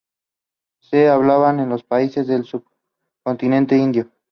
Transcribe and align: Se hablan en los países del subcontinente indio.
Se 0.81 1.09
hablan 1.09 1.59
en 1.59 1.69
los 1.69 1.83
países 1.83 2.25
del 2.25 2.43
subcontinente 2.43 3.77
indio. 3.77 4.09